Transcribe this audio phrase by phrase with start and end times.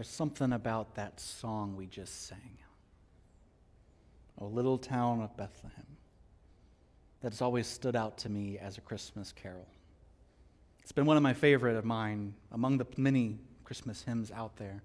[0.00, 2.56] there's something about that song we just sang.
[4.38, 5.84] O little town of Bethlehem
[7.20, 9.68] that's always stood out to me as a Christmas carol.
[10.82, 14.82] It's been one of my favorite of mine among the many Christmas hymns out there.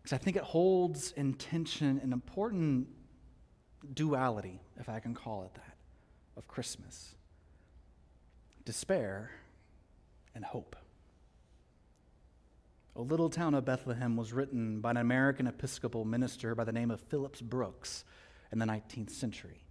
[0.00, 2.86] Because I think it holds in tension an important
[3.94, 5.74] duality, if I can call it that,
[6.36, 7.16] of Christmas
[8.64, 9.32] despair
[10.36, 10.76] and hope.
[12.94, 16.90] O Little Town of Bethlehem was written by an American Episcopal minister by the name
[16.90, 18.04] of Phillips Brooks
[18.52, 19.64] in the 19th century.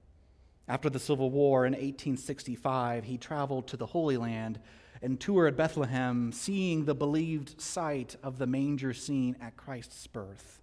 [0.68, 4.60] After the Civil War in 1865, he traveled to the Holy Land
[5.04, 10.60] and toured Bethlehem, seeing the believed site of the manger scene at Christ's birth.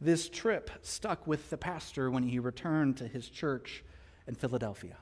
[0.00, 3.84] This trip stuck with the pastor when he returned to his church
[4.26, 4.96] in Philadelphia.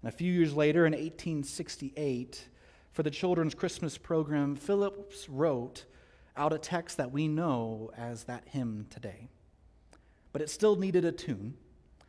[0.00, 2.48] And a few years later, in 1868,
[2.96, 5.84] for the children's Christmas program, Phillips wrote
[6.34, 9.28] out a text that we know as that hymn today.
[10.32, 11.58] But it still needed a tune.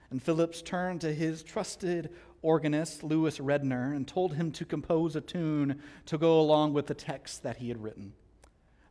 [0.10, 5.22] And Phillips turned to his trusted organist, Lewis Redner, and told him to compose a
[5.22, 8.14] tune to go along with the text that he had written.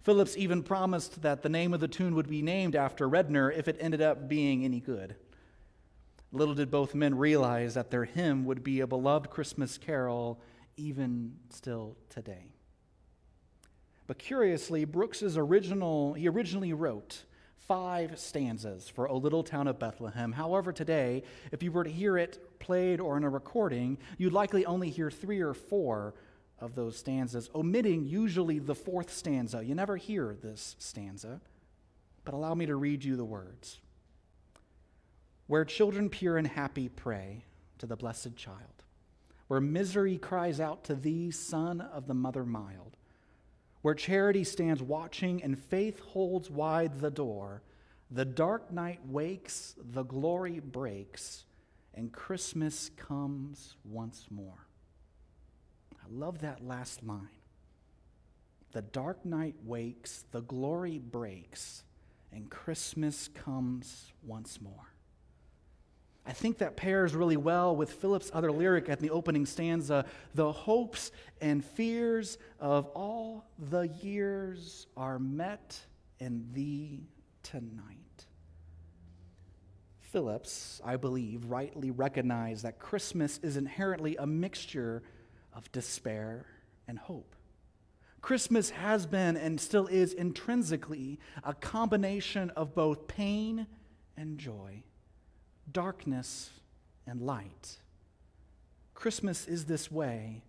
[0.02, 3.68] Phillips even promised that the name of the tune would be named after Redner if
[3.68, 5.16] it ended up being any good.
[6.30, 10.38] Little did both men realize that their hymn would be a beloved Christmas carol
[10.76, 12.52] even still today.
[14.06, 17.24] But curiously, Brooks's original, he originally wrote
[17.56, 20.32] five stanzas for O Little Town of Bethlehem.
[20.32, 24.64] However, today, if you were to hear it played or in a recording, you'd likely
[24.64, 26.14] only hear three or four
[26.60, 29.64] of those stanzas, omitting usually the fourth stanza.
[29.64, 31.40] You never hear this stanza,
[32.24, 33.80] but allow me to read you the words.
[35.48, 37.44] Where children pure and happy pray
[37.78, 38.75] to the blessed child,
[39.48, 42.96] where misery cries out to thee, son of the mother mild
[43.86, 47.62] where charity stands watching and faith holds wide the door,
[48.10, 51.44] the dark night wakes, the glory breaks,
[51.94, 54.66] and Christmas comes once more.
[55.92, 57.28] I love that last line.
[58.72, 61.84] The dark night wakes, the glory breaks,
[62.32, 64.95] and Christmas comes once more.
[66.26, 70.04] I think that pairs really well with Philip's other lyric at the opening stanza
[70.34, 75.78] the hopes and fears of all the years are met
[76.18, 77.06] in thee
[77.44, 78.26] tonight.
[80.00, 85.04] Phillips, I believe, rightly recognized that Christmas is inherently a mixture
[85.52, 86.46] of despair
[86.88, 87.36] and hope.
[88.20, 93.68] Christmas has been and still is intrinsically a combination of both pain
[94.16, 94.82] and joy
[95.70, 96.50] darkness
[97.06, 97.78] and light.
[98.94, 100.42] Christmas is this way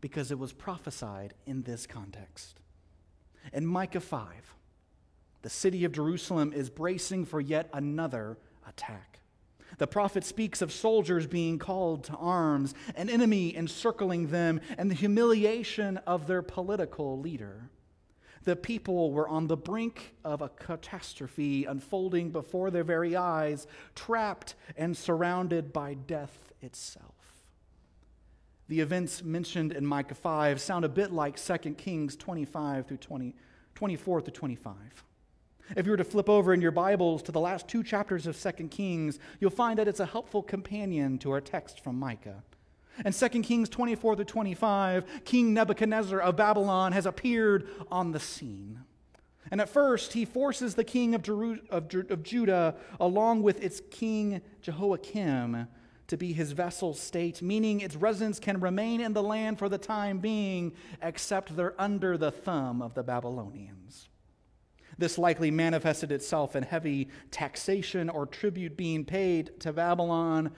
[0.00, 2.58] because it was prophesied in this context.
[3.52, 4.54] In Micah 5,
[5.42, 9.20] the city of Jerusalem is bracing for yet another attack.
[9.78, 14.94] The prophet speaks of soldiers being called to arms, an enemy encircling them, and the
[14.94, 17.70] humiliation of their political leader.
[18.44, 24.54] The people were on the brink of a catastrophe unfolding before their very eyes, trapped
[24.76, 27.14] and surrounded by death itself.
[28.68, 33.34] The events mentioned in Micah 5 sound a bit like 2 Kings 25 through 20,
[33.74, 34.74] 24 through 25.
[35.76, 38.40] If you were to flip over in your Bibles to the last two chapters of
[38.40, 42.42] 2 Kings, you'll find that it's a helpful companion to our text from Micah.
[43.04, 48.80] In 2 Kings 24 to 25, King Nebuchadnezzar of Babylon has appeared on the scene.
[49.50, 53.82] And at first, he forces the king of, Jeru- of, of Judah, along with its
[53.90, 55.66] king Jehoiakim,
[56.06, 59.78] to be his vassal state, meaning its residents can remain in the land for the
[59.78, 60.72] time being,
[61.02, 64.08] except they're under the thumb of the Babylonians.
[64.98, 70.52] This likely manifested itself in heavy taxation or tribute being paid to Babylon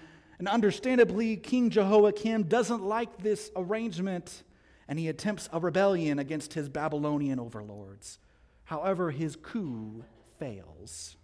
[0.45, 4.43] and understandably, King Jehoiakim doesn't like this arrangement
[4.87, 8.19] and he attempts a rebellion against his Babylonian overlords.
[8.65, 10.05] However, his coup
[10.39, 11.17] fails.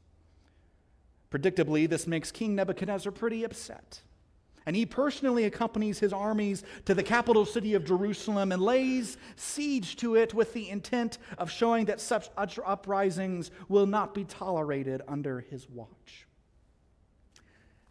[1.31, 4.00] Predictably, this makes King Nebuchadnezzar pretty upset.
[4.64, 9.96] And he personally accompanies his armies to the capital city of Jerusalem and lays siege
[9.96, 15.40] to it with the intent of showing that such uprisings will not be tolerated under
[15.40, 16.26] his watch.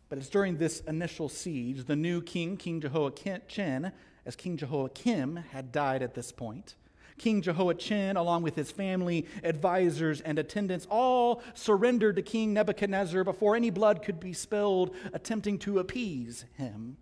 [0.09, 3.91] But it's during this initial siege, the new king, King Jehoiachin,
[4.25, 6.75] as King Jehoiakim had died at this point,
[7.19, 13.55] King Jehoiachin, along with his family, advisors, and attendants, all surrendered to King Nebuchadnezzar before
[13.55, 16.97] any blood could be spilled, attempting to appease him.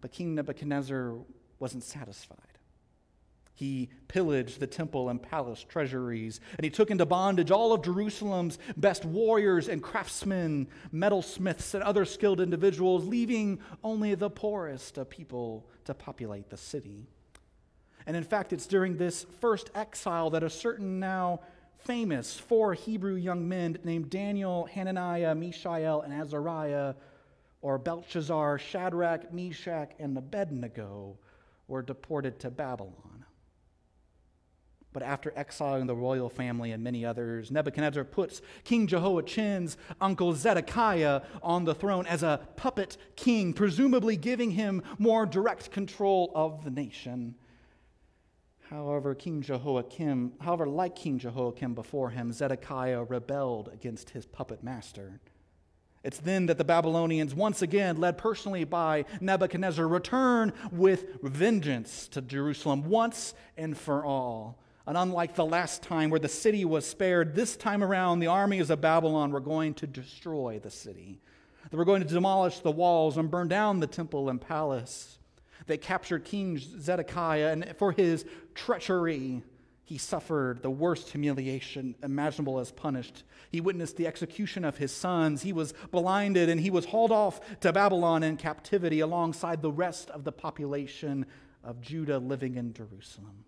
[0.00, 1.14] But King Nebuchadnezzar
[1.58, 2.53] wasn't satisfied.
[3.56, 8.58] He pillaged the temple and palace treasuries, and he took into bondage all of Jerusalem's
[8.76, 15.68] best warriors and craftsmen, metalsmiths, and other skilled individuals, leaving only the poorest of people
[15.84, 17.06] to populate the city.
[18.06, 21.40] And in fact, it's during this first exile that a certain now
[21.78, 26.94] famous four Hebrew young men named Daniel, Hananiah, Mishael, and Azariah,
[27.62, 31.16] or Belshazzar, Shadrach, Meshach, and Abednego,
[31.68, 33.13] were deported to Babylon.
[34.94, 41.22] But after exiling the royal family and many others, Nebuchadnezzar puts King Jehoiachin's uncle Zedekiah
[41.42, 46.70] on the throne as a puppet king, presumably giving him more direct control of the
[46.70, 47.34] nation.
[48.70, 55.18] However, King Jehoiakim, however, like King Jehoiakim before him, Zedekiah rebelled against his puppet master.
[56.04, 62.22] It's then that the Babylonians, once again led personally by Nebuchadnezzar, return with vengeance to
[62.22, 64.60] Jerusalem once and for all.
[64.86, 68.68] And unlike the last time where the city was spared, this time around the armies
[68.68, 71.20] of Babylon were going to destroy the city.
[71.70, 75.18] They were going to demolish the walls and burn down the temple and palace.
[75.66, 79.42] They captured King Zedekiah, and for his treachery,
[79.84, 83.22] he suffered the worst humiliation imaginable as punished.
[83.50, 85.42] He witnessed the execution of his sons.
[85.42, 90.08] He was blinded and he was hauled off to Babylon in captivity alongside the rest
[90.10, 91.26] of the population
[91.62, 93.44] of Judah living in Jerusalem.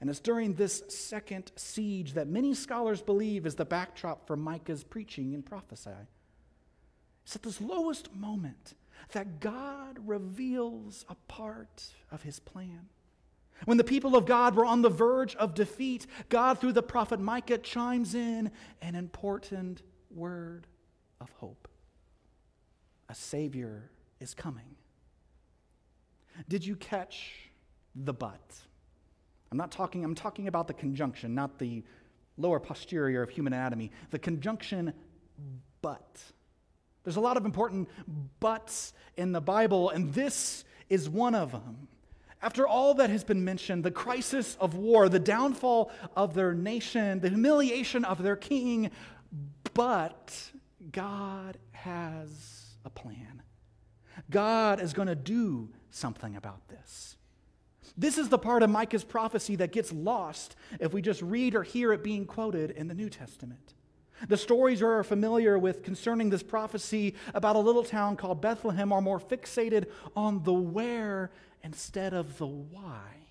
[0.00, 4.84] And it's during this second siege that many scholars believe is the backdrop for Micah's
[4.84, 5.90] preaching and prophecy.
[7.24, 8.74] It's at this lowest moment
[9.12, 12.88] that God reveals a part of his plan.
[13.64, 17.20] When the people of God were on the verge of defeat, God, through the prophet
[17.20, 18.50] Micah, chimes in
[18.82, 20.66] an important word
[21.20, 21.68] of hope.
[23.08, 23.90] A Savior
[24.20, 24.76] is coming.
[26.48, 27.50] Did you catch
[27.94, 28.58] the but?
[29.54, 31.84] I'm not talking, I'm talking about the conjunction, not the
[32.36, 33.92] lower posterior of human anatomy.
[34.10, 34.92] The conjunction
[35.80, 36.20] but.
[37.04, 37.88] There's a lot of important
[38.40, 41.86] buts in the Bible, and this is one of them.
[42.42, 47.20] After all that has been mentioned, the crisis of war, the downfall of their nation,
[47.20, 48.90] the humiliation of their king,
[49.72, 50.50] but
[50.90, 53.40] God has a plan.
[54.28, 57.14] God is going to do something about this.
[57.96, 61.62] This is the part of Micah's prophecy that gets lost if we just read or
[61.62, 63.74] hear it being quoted in the New Testament.
[64.28, 68.92] The stories we are familiar with concerning this prophecy about a little town called Bethlehem
[68.92, 69.86] are more fixated
[70.16, 71.30] on the where
[71.62, 73.26] instead of the why.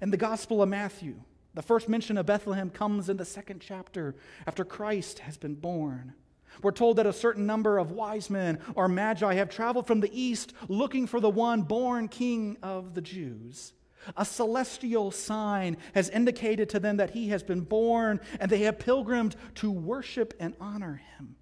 [0.00, 1.16] In the Gospel of Matthew,
[1.54, 4.14] the first mention of Bethlehem comes in the second chapter
[4.46, 6.14] after Christ has been born.
[6.62, 10.20] We're told that a certain number of wise men or magi have traveled from the
[10.20, 13.72] east looking for the one born king of the Jews.
[14.16, 18.78] A celestial sign has indicated to them that he has been born, and they have
[18.78, 21.36] pilgrimed to worship and honor him.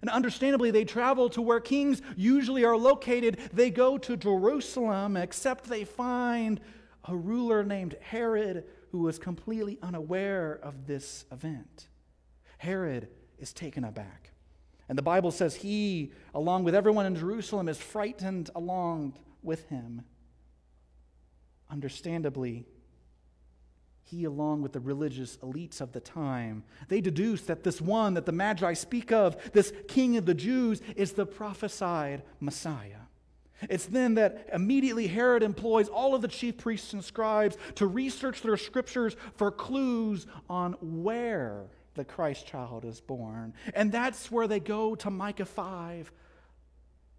[0.00, 3.38] And understandably, they travel to where kings usually are located.
[3.52, 6.60] They go to Jerusalem, except they find
[7.04, 11.88] a ruler named Herod who was completely unaware of this event.
[12.58, 13.08] Herod
[13.44, 14.30] is taken aback.
[14.88, 19.12] And the Bible says he, along with everyone in Jerusalem, is frightened along
[19.42, 20.02] with him.
[21.70, 22.64] Understandably,
[24.02, 28.24] he, along with the religious elites of the time, they deduce that this one that
[28.24, 33.04] the Magi speak of, this king of the Jews, is the prophesied Messiah.
[33.68, 38.40] It's then that immediately Herod employs all of the chief priests and scribes to research
[38.40, 43.54] their scriptures for clues on where the Christ child is born.
[43.74, 46.12] And that's where they go to Micah 5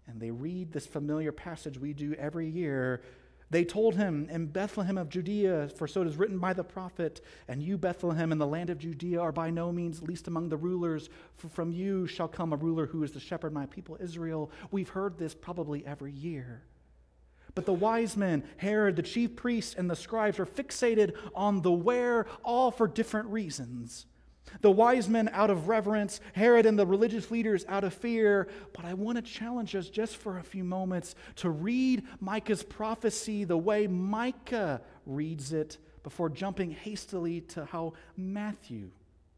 [0.08, 3.02] and they read this familiar passage we do every year
[3.48, 7.20] they told him, In Bethlehem of Judea, for so it is written by the prophet,
[7.46, 10.56] and you, Bethlehem, in the land of Judea, are by no means least among the
[10.56, 14.50] rulers, for from you shall come a ruler who is the shepherd my people Israel.
[14.72, 16.62] We've heard this probably every year.
[17.54, 21.72] But the wise men, Herod, the chief priests, and the scribes are fixated on the
[21.72, 24.06] where, all for different reasons.
[24.60, 28.48] The wise men out of reverence, Herod and the religious leaders out of fear.
[28.72, 33.44] But I want to challenge us just for a few moments to read Micah's prophecy
[33.44, 38.90] the way Micah reads it before jumping hastily to how Matthew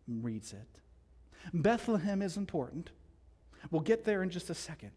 [0.07, 0.69] reads it.
[1.53, 2.91] Bethlehem is important.
[3.71, 4.91] We'll get there in just a second.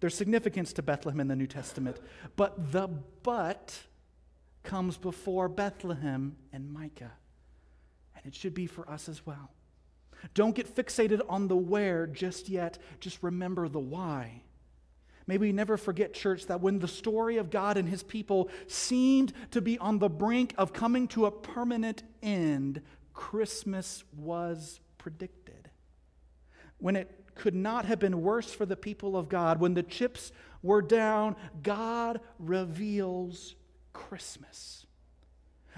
[0.00, 1.98] There's significance to Bethlehem in the New Testament,
[2.36, 2.88] but the
[3.22, 3.78] but
[4.62, 7.12] comes before Bethlehem and Micah.
[8.22, 9.50] And it should be for us as well.
[10.34, 14.42] Don't get fixated on the where just yet, just remember the why.
[15.26, 19.32] May we never forget, church, that when the story of God and his people seemed
[19.52, 25.70] to be on the brink of coming to a permanent end, Christmas was predicted.
[26.78, 30.32] When it could not have been worse for the people of God, when the chips
[30.62, 33.54] were down, God reveals
[33.92, 34.84] Christmas.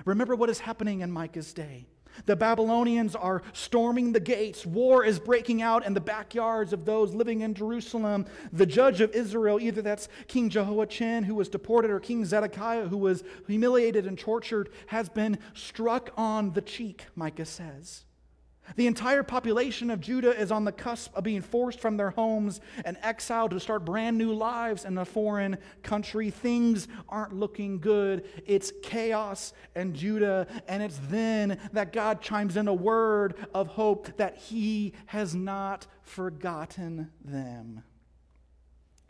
[0.04, 1.88] Remember what is happening in Micah's day.
[2.26, 4.64] The Babylonians are storming the gates.
[4.66, 8.26] War is breaking out in the backyards of those living in Jerusalem.
[8.52, 12.98] The judge of Israel, either that's King Jehoiachin, who was deported, or King Zedekiah, who
[12.98, 18.04] was humiliated and tortured, has been struck on the cheek, Micah says.
[18.76, 22.60] The entire population of Judah is on the cusp of being forced from their homes
[22.84, 26.30] and exiled to start brand new lives in a foreign country.
[26.30, 28.24] Things aren't looking good.
[28.46, 34.16] It's chaos in Judah, and it's then that God chimes in a word of hope
[34.16, 37.82] that He has not forgotten them.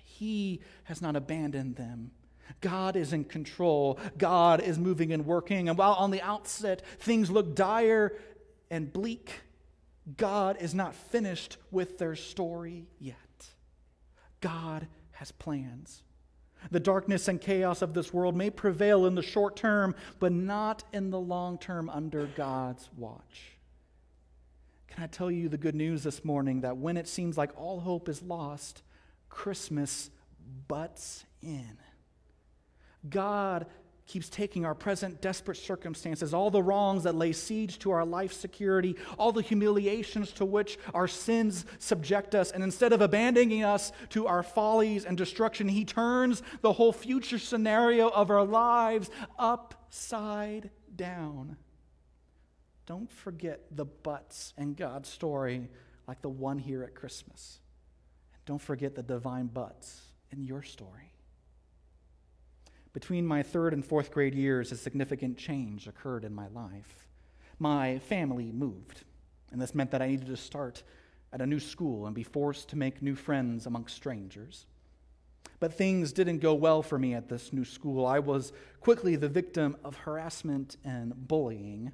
[0.02, 2.12] He has not abandoned them.
[2.60, 3.98] God is in control.
[4.18, 5.68] God is moving and working.
[5.68, 8.16] And while on the outset things look dire
[8.70, 9.32] and bleak,
[10.16, 13.16] God is not finished with their story yet.
[14.40, 16.02] God has plans.
[16.70, 20.84] The darkness and chaos of this world may prevail in the short term, but not
[20.92, 23.52] in the long term under God's watch.
[24.88, 27.80] Can I tell you the good news this morning that when it seems like all
[27.80, 28.82] hope is lost,
[29.28, 30.10] Christmas
[30.68, 31.78] butts in?
[33.08, 33.66] God
[34.12, 38.30] keeps taking our present desperate circumstances, all the wrongs that lay siege to our life
[38.30, 43.90] security, all the humiliations to which our sins subject us, and instead of abandoning us
[44.10, 50.68] to our follies and destruction, He turns the whole future scenario of our lives upside
[50.94, 51.56] down.
[52.84, 55.70] Don't forget the buts in God's story,
[56.06, 57.60] like the one here at Christmas.
[58.34, 61.11] And Don't forget the divine buts in your story.
[62.92, 67.08] Between my third and fourth grade years, a significant change occurred in my life.
[67.58, 69.04] My family moved,
[69.50, 70.82] and this meant that I needed to start
[71.32, 74.66] at a new school and be forced to make new friends amongst strangers.
[75.58, 78.04] But things didn't go well for me at this new school.
[78.04, 81.92] I was quickly the victim of harassment and bullying.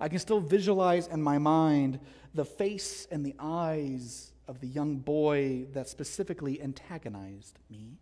[0.00, 2.00] I can still visualize in my mind
[2.34, 7.98] the face and the eyes of the young boy that specifically antagonized me.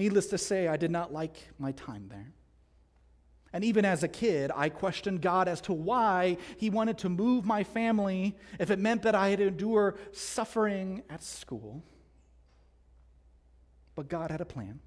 [0.00, 2.32] Needless to say, I did not like my time there.
[3.52, 7.44] And even as a kid, I questioned God as to why He wanted to move
[7.44, 11.84] my family if it meant that I had to endure suffering at school.
[13.94, 14.80] But God had a plan.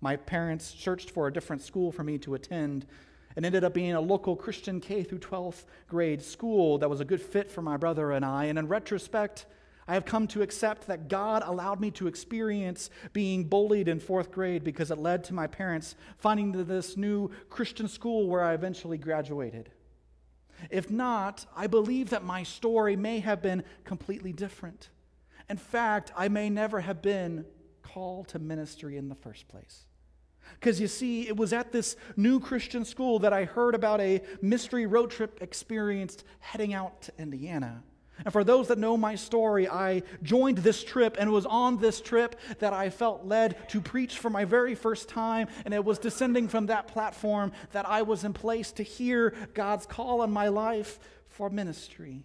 [0.00, 2.86] My parents searched for a different school for me to attend
[3.34, 7.04] and ended up being a local Christian K through 12th grade school that was a
[7.04, 8.44] good fit for my brother and I.
[8.44, 9.46] And in retrospect,
[9.88, 14.30] I have come to accept that God allowed me to experience being bullied in fourth
[14.30, 18.98] grade because it led to my parents finding this new Christian school where I eventually
[18.98, 19.70] graduated.
[20.70, 24.90] If not, I believe that my story may have been completely different.
[25.48, 27.46] In fact, I may never have been
[27.82, 29.86] called to ministry in the first place.
[30.54, 34.20] Because you see, it was at this new Christian school that I heard about a
[34.42, 37.82] mystery road trip experience heading out to Indiana.
[38.24, 41.78] And for those that know my story, I joined this trip, and it was on
[41.78, 45.48] this trip that I felt led to preach for my very first time.
[45.64, 49.86] And it was descending from that platform that I was in place to hear God's
[49.86, 50.98] call on my life
[51.28, 52.24] for ministry.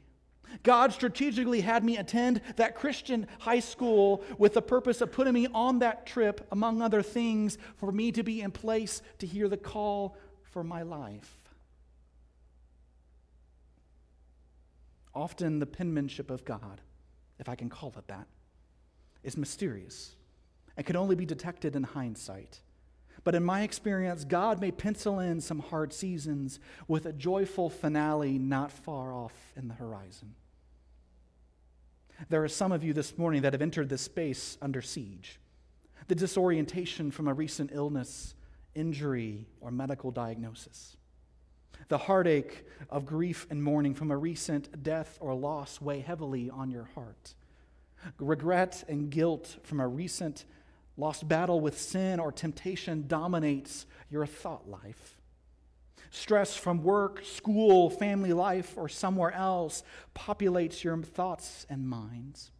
[0.61, 5.47] God strategically had me attend that Christian high school with the purpose of putting me
[5.53, 9.57] on that trip, among other things, for me to be in place to hear the
[9.57, 11.39] call for my life.
[15.15, 16.81] Often the penmanship of God,
[17.39, 18.27] if I can call it that,
[19.23, 20.15] is mysterious
[20.75, 22.59] and can only be detected in hindsight.
[23.23, 28.37] But in my experience, God may pencil in some hard seasons with a joyful finale
[28.37, 30.35] not far off in the horizon.
[32.29, 35.39] There are some of you this morning that have entered this space under siege.
[36.07, 38.35] The disorientation from a recent illness,
[38.75, 40.97] injury, or medical diagnosis.
[41.87, 46.71] The heartache of grief and mourning from a recent death or loss weigh heavily on
[46.71, 47.33] your heart.
[48.19, 50.45] Regret and guilt from a recent
[50.97, 55.17] lost battle with sin or temptation dominates your thought life.
[56.11, 59.81] Stress from work, school, family life, or somewhere else
[60.15, 62.51] populates your thoughts and minds.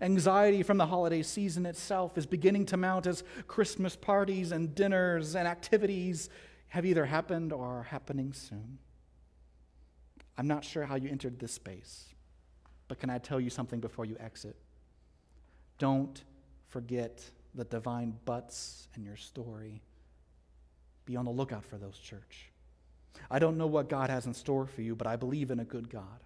[0.00, 5.34] Anxiety from the holiday season itself is beginning to mount as Christmas parties and dinners
[5.34, 6.28] and activities
[6.68, 8.78] have either happened or are happening soon.
[10.36, 12.06] I'm not sure how you entered this space,
[12.86, 14.56] but can I tell you something before you exit?
[15.78, 16.22] Don't
[16.68, 17.22] forget
[17.54, 19.82] the divine buts in your story.
[21.06, 22.52] Be on the lookout for those, church.
[23.30, 25.64] I don't know what God has in store for you, but I believe in a
[25.64, 26.22] good God.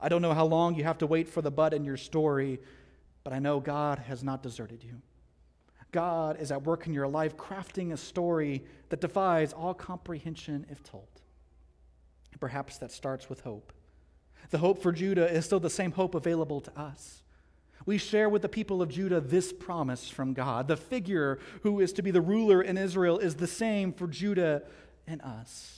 [0.00, 2.60] I don't know how long you have to wait for the but in your story,
[3.24, 5.02] but I know God has not deserted you.
[5.92, 10.82] God is at work in your life, crafting a story that defies all comprehension if
[10.82, 11.08] told.
[12.40, 13.72] Perhaps that starts with hope.
[14.50, 17.22] The hope for Judah is still the same hope available to us.
[17.84, 20.68] We share with the people of Judah this promise from God.
[20.68, 24.62] The figure who is to be the ruler in Israel is the same for Judah
[25.06, 25.77] and us.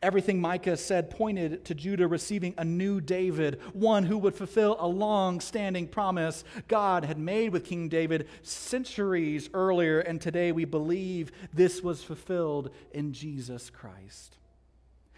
[0.00, 4.86] Everything Micah said pointed to Judah receiving a new David, one who would fulfill a
[4.86, 11.32] long standing promise God had made with King David centuries earlier, and today we believe
[11.52, 14.36] this was fulfilled in Jesus Christ.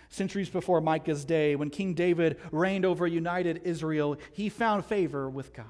[0.09, 5.53] Centuries before Micah's day, when King David reigned over united Israel, he found favor with
[5.53, 5.67] God.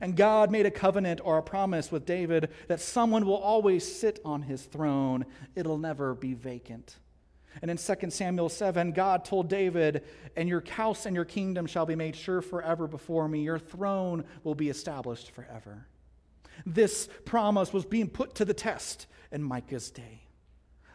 [0.00, 4.20] And God made a covenant or a promise with David that someone will always sit
[4.24, 5.26] on his throne,
[5.56, 6.98] it'll never be vacant.
[7.62, 10.04] And in 2 Samuel 7, God told David,
[10.36, 13.42] And your house and your kingdom shall be made sure forever before me.
[13.42, 15.86] Your throne will be established forever.
[16.66, 20.22] This promise was being put to the test in Micah's day.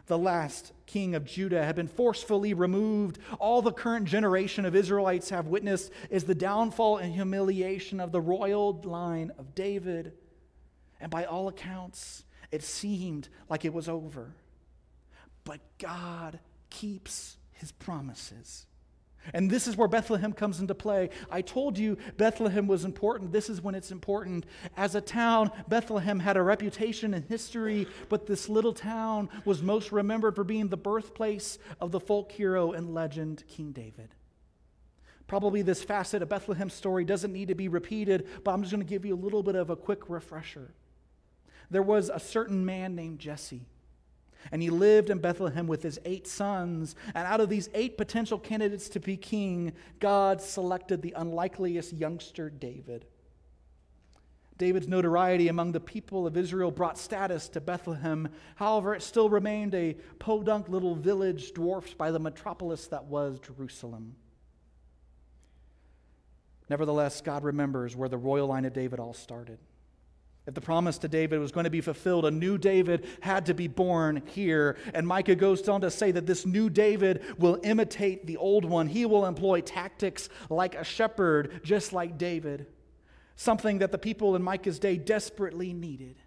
[0.06, 3.20] The last king of Judah had been forcefully removed.
[3.40, 8.20] All the current generation of Israelites have witnessed is the downfall and humiliation of the
[8.20, 10.14] royal line of David.
[11.00, 14.36] And by all accounts, it seemed like it was over.
[15.44, 18.66] But God keeps his promises.
[19.34, 21.10] And this is where Bethlehem comes into play.
[21.32, 23.32] I told you Bethlehem was important.
[23.32, 24.46] This is when it's important.
[24.76, 29.94] As a town, Bethlehem had a reputation and history, but this little town was most
[29.94, 34.14] remembered for being the birthplace of the folk hero and legend, King David.
[35.26, 38.86] Probably this facet of Bethlehem's story doesn't need to be repeated, but I'm just going
[38.86, 40.74] to give you a little bit of a quick refresher.
[41.72, 43.68] There was a certain man named Jesse
[44.52, 46.96] and he lived in Bethlehem with his eight sons.
[47.14, 52.50] And out of these eight potential candidates to be king, God selected the unlikeliest youngster,
[52.50, 53.06] David.
[54.58, 58.30] David's notoriety among the people of Israel brought status to Bethlehem.
[58.56, 64.16] However, it still remained a podunk little village dwarfed by the metropolis that was Jerusalem.
[66.70, 69.60] Nevertheless, God remembers where the royal line of David all started.
[70.46, 73.54] If the promise to David was going to be fulfilled, a new David had to
[73.54, 74.76] be born here.
[74.94, 78.88] And Micah goes on to say that this new David will imitate the old one.
[78.88, 82.68] He will employ tactics like a shepherd, just like David,
[83.38, 86.18] something that the people in Micah's day desperately needed.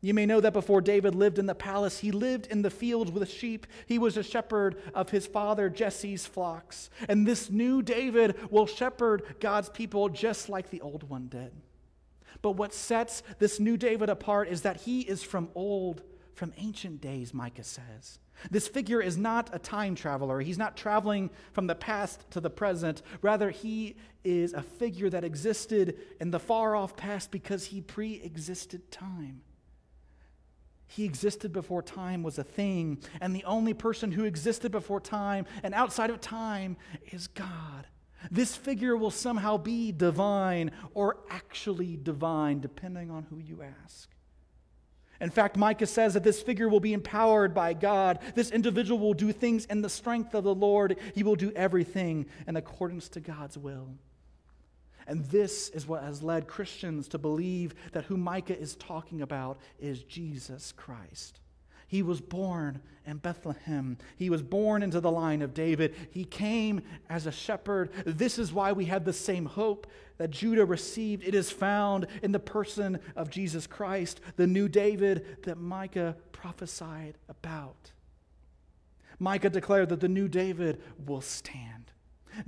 [0.00, 3.10] You may know that before David lived in the palace, he lived in the fields
[3.10, 3.66] with sheep.
[3.86, 6.90] He was a shepherd of his father Jesse's flocks.
[7.08, 11.52] And this new David will shepherd God's people just like the old one did.
[12.42, 16.02] But what sets this new David apart is that he is from old,
[16.34, 18.18] from ancient days, Micah says.
[18.50, 20.40] This figure is not a time traveler.
[20.40, 23.02] He's not traveling from the past to the present.
[23.20, 28.14] Rather, he is a figure that existed in the far off past because he pre
[28.22, 29.42] existed time.
[30.86, 35.44] He existed before time was a thing, and the only person who existed before time
[35.62, 36.76] and outside of time
[37.10, 37.86] is God.
[38.30, 44.08] This figure will somehow be divine or actually divine, depending on who you ask.
[45.20, 48.20] In fact, Micah says that this figure will be empowered by God.
[48.34, 50.96] This individual will do things in the strength of the Lord.
[51.14, 53.88] He will do everything in accordance to God's will.
[55.08, 59.58] And this is what has led Christians to believe that who Micah is talking about
[59.80, 61.40] is Jesus Christ.
[61.88, 63.96] He was born in Bethlehem.
[64.16, 65.94] He was born into the line of David.
[66.10, 67.90] He came as a shepherd.
[68.04, 69.86] This is why we have the same hope
[70.18, 71.24] that Judah received.
[71.24, 77.16] It is found in the person of Jesus Christ, the new David that Micah prophesied
[77.28, 77.92] about.
[79.18, 81.77] Micah declared that the new David will stand.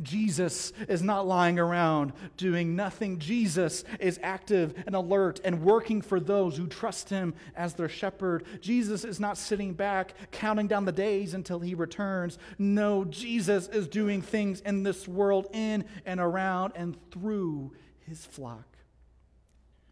[0.03, 3.19] Jesus is not lying around doing nothing.
[3.19, 8.45] Jesus is active and alert and working for those who trust him as their shepherd.
[8.61, 12.39] Jesus is not sitting back counting down the days until he returns.
[12.59, 17.73] No, Jesus is doing things in this world, in and around and through
[18.07, 18.65] his flock.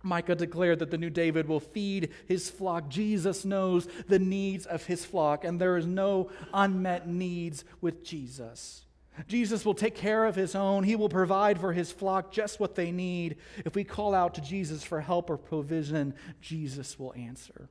[0.02, 2.88] Micah declared that the new David will feed his flock.
[2.88, 8.84] Jesus knows the needs of his flock, and there is no unmet needs with Jesus.
[9.26, 10.84] Jesus will take care of his own.
[10.84, 13.36] He will provide for his flock just what they need.
[13.64, 17.68] If we call out to Jesus for help or provision, Jesus will answer.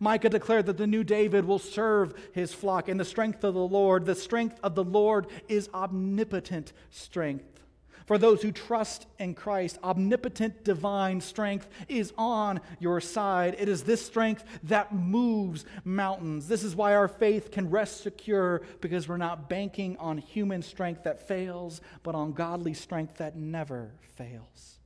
[0.00, 3.60] Micah declared that the new David will serve his flock in the strength of the
[3.60, 4.04] Lord.
[4.04, 7.60] The strength of the Lord is omnipotent strength.
[8.06, 13.56] For those who trust in Christ, omnipotent divine strength is on your side.
[13.58, 16.46] It is this strength that moves mountains.
[16.46, 21.02] This is why our faith can rest secure because we're not banking on human strength
[21.02, 24.78] that fails, but on godly strength that never fails.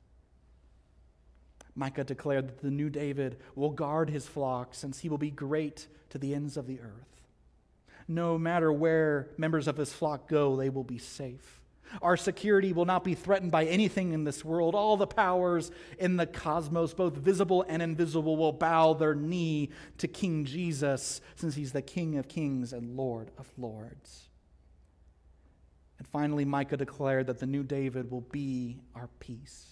[1.74, 5.86] Micah declared that the new David will guard his flock since he will be great
[6.08, 7.20] to the ends of the earth.
[8.08, 11.59] No matter where members of his flock go, they will be safe.
[12.02, 14.74] Our security will not be threatened by anything in this world.
[14.74, 20.08] All the powers in the cosmos, both visible and invisible, will bow their knee to
[20.08, 24.28] King Jesus, since he's the King of kings and Lord of lords.
[25.98, 29.66] And finally, Micah declared that the new David will be our peace.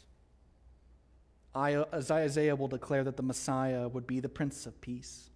[1.57, 5.31] Isaiah will declare that the Messiah would be the Prince of Peace.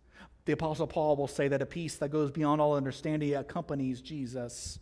[0.45, 4.79] The Apostle Paul will say that a peace that goes beyond all understanding accompanies Jesus.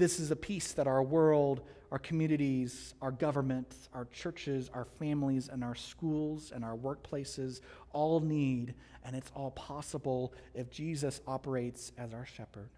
[0.00, 1.60] This is a peace that our world,
[1.92, 7.60] our communities, our government, our churches, our families, and our schools and our workplaces
[7.92, 8.72] all need,
[9.04, 12.70] and it's all possible if Jesus operates as our shepherd.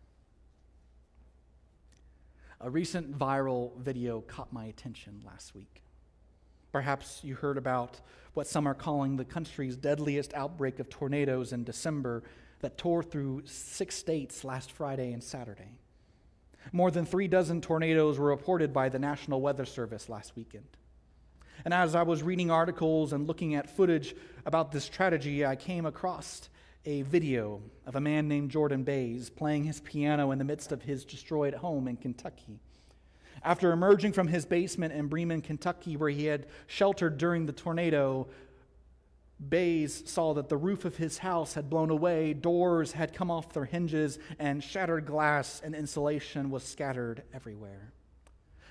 [2.61, 5.85] A recent viral video caught my attention last week.
[6.72, 8.00] Perhaps you heard about
[8.35, 12.24] what some are calling the country's deadliest outbreak of tornadoes in December
[12.62, 15.78] that tore through six states last Friday and Saturday.
[16.70, 20.66] More than three dozen tornadoes were reported by the National Weather Service last weekend.
[21.64, 24.14] And as I was reading articles and looking at footage
[24.46, 26.48] about this tragedy, I came across
[26.85, 30.83] a video of a man named Jordan Baize playing his piano in the midst of
[30.83, 32.59] his destroyed home in Kentucky.
[33.44, 38.29] After emerging from his basement in Bremen, Kentucky, where he had sheltered during the tornado,
[39.48, 43.52] Baize saw that the roof of his house had blown away, doors had come off
[43.52, 47.92] their hinges, and shattered glass and insulation was scattered everywhere.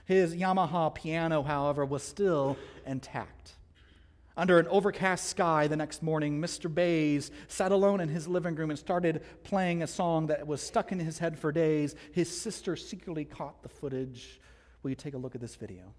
[0.06, 3.56] His Yamaha piano, however, was still intact.
[4.38, 6.74] Under an overcast sky the next morning, Mr.
[6.74, 10.92] Baize sat alone in his living room and started playing a song that was stuck
[10.92, 11.96] in his head for days.
[12.14, 14.40] His sister secretly caught the footage.
[14.82, 15.94] Will you take a look at this video?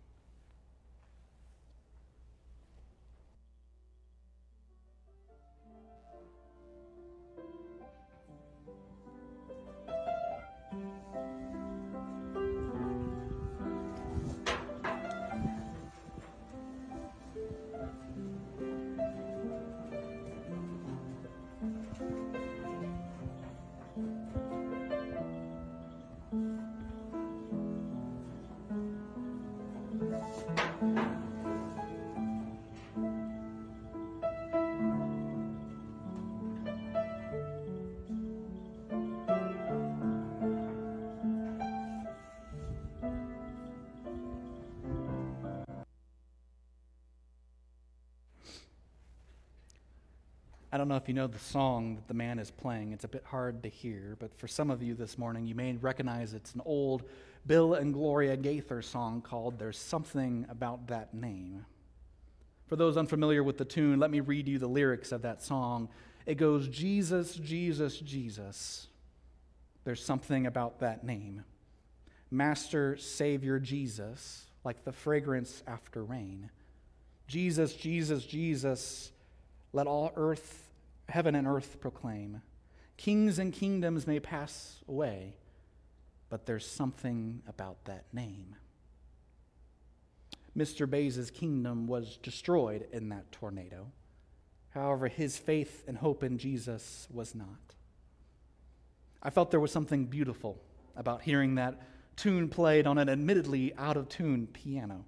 [50.74, 52.92] I don't know if you know the song that the man is playing.
[52.92, 55.76] It's a bit hard to hear, but for some of you this morning, you may
[55.76, 57.02] recognize it's an old
[57.46, 61.66] Bill and Gloria Gaither song called There's Something About That Name.
[62.68, 65.90] For those unfamiliar with the tune, let me read you the lyrics of that song.
[66.24, 68.86] It goes, Jesus, Jesus, Jesus.
[69.84, 71.44] There's something about that name.
[72.30, 76.48] Master, Savior, Jesus, like the fragrance after rain.
[77.26, 79.12] Jesus, Jesus, Jesus
[79.72, 80.68] let all earth,
[81.08, 82.42] heaven and earth proclaim.
[82.96, 85.34] Kings and kingdoms may pass away,
[86.28, 88.56] but there's something about that name.
[90.56, 90.88] Mr.
[90.88, 93.90] Baize's kingdom was destroyed in that tornado.
[94.70, 97.74] However, his faith and hope in Jesus was not.
[99.22, 100.60] I felt there was something beautiful
[100.96, 101.80] about hearing that
[102.16, 105.04] tune played on an admittedly out of tune piano.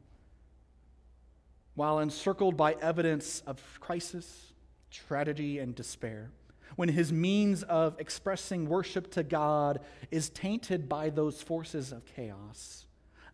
[1.74, 4.53] While encircled by evidence of crisis,
[4.94, 6.30] tragedy, and despair,
[6.76, 9.80] when his means of expressing worship to God
[10.11, 12.87] is tainted by those forces of chaos,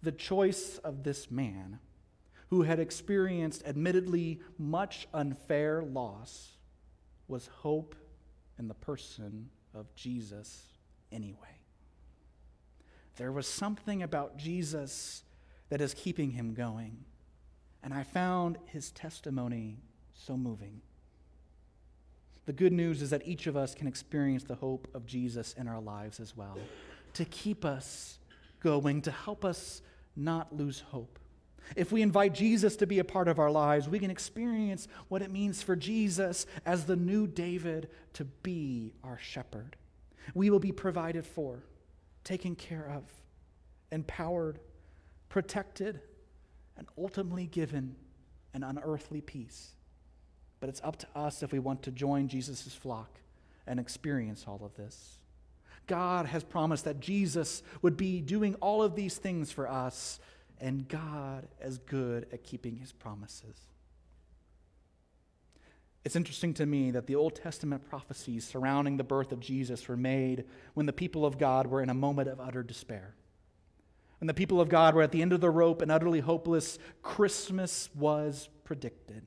[0.03, 1.79] the choice of this man,
[2.49, 6.57] who had experienced admittedly much unfair loss,
[7.29, 7.95] was hope
[8.59, 10.65] in the person of Jesus
[11.13, 11.37] anyway.
[13.17, 15.23] There was something about Jesus
[15.69, 17.05] that is keeping him going.
[17.83, 19.79] And I found his testimony
[20.15, 20.83] so moving.
[22.51, 25.69] The good news is that each of us can experience the hope of Jesus in
[25.69, 26.59] our lives as well,
[27.15, 28.19] to keep us
[28.59, 29.83] going, to help us
[30.17, 31.21] not lose hope.
[31.77, 35.23] If we invite Jesus to be a part of our lives, we can experience what
[35.23, 39.77] it means for Jesus as the new David to be our shepherd.
[40.35, 41.63] We will be provided for,
[42.25, 43.05] taken care of,
[43.93, 44.59] empowered,
[45.29, 46.01] protected,
[46.77, 47.95] and ultimately given
[48.55, 49.77] an unearthly peace.
[50.61, 53.19] But it's up to us if we want to join Jesus' flock
[53.67, 55.17] and experience all of this.
[55.87, 60.21] God has promised that Jesus would be doing all of these things for us,
[60.61, 63.57] and God is good at keeping his promises.
[66.05, 69.97] It's interesting to me that the Old Testament prophecies surrounding the birth of Jesus were
[69.97, 70.45] made
[70.75, 73.15] when the people of God were in a moment of utter despair.
[74.19, 76.79] When the people of God were at the end of the rope and utterly hopeless,
[77.03, 79.25] Christmas was predicted.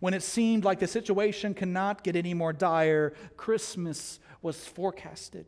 [0.00, 5.46] When it seemed like the situation cannot get any more dire, Christmas was forecasted.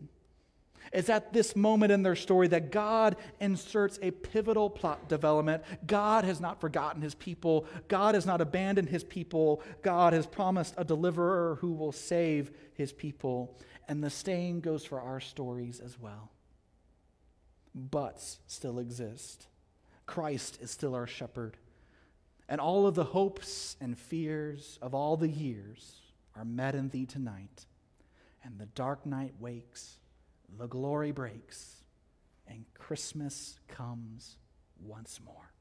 [0.92, 5.62] It's at this moment in their story that God inserts a pivotal plot development.
[5.86, 9.62] God has not forgotten his people, God has not abandoned his people.
[9.82, 13.58] God has promised a deliverer who will save his people.
[13.88, 16.30] And the same goes for our stories as well.
[17.74, 19.48] Buts still exist.
[20.06, 21.56] Christ is still our shepherd.
[22.48, 26.00] And all of the hopes and fears of all the years
[26.36, 27.66] are met in thee tonight.
[28.44, 29.98] And the dark night wakes
[30.58, 31.82] the glory breaks,
[32.46, 34.36] and Christmas comes
[34.80, 35.52] once more.